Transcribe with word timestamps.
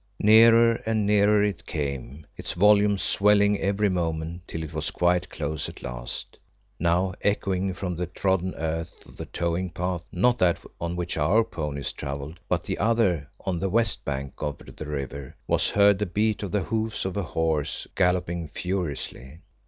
Nearer 0.23 0.81
and 0.87 1.05
nearer 1.05 1.43
it 1.43 1.67
came, 1.67 2.25
its 2.35 2.53
volume 2.53 2.97
swelling 2.97 3.59
every 3.59 3.87
moment, 3.87 4.41
till 4.47 4.63
it 4.63 4.73
was 4.73 4.89
quite 4.89 5.29
close 5.29 5.69
at 5.69 5.83
last. 5.83 6.39
Now 6.79 7.13
echoing 7.21 7.75
from 7.75 7.95
the 7.95 8.07
trodden 8.07 8.55
earth 8.55 9.05
of 9.05 9.15
the 9.17 9.27
towing 9.27 9.69
path 9.69 10.03
not 10.11 10.39
that 10.39 10.57
on 10.79 10.95
which 10.95 11.17
our 11.17 11.43
ponies 11.43 11.93
travelled, 11.93 12.39
but 12.49 12.63
the 12.63 12.79
other 12.79 13.29
on 13.41 13.59
the 13.59 13.69
west 13.69 14.03
bank 14.03 14.33
of 14.39 14.57
the 14.75 14.85
river 14.87 15.35
was 15.45 15.69
heard 15.69 15.99
the 15.99 16.07
beat 16.07 16.41
of 16.41 16.51
the 16.51 16.63
hoofs 16.63 17.05
of 17.05 17.15
a 17.15 17.21
horse 17.21 17.85
galloping 17.93 18.47
furiously. 18.47 19.41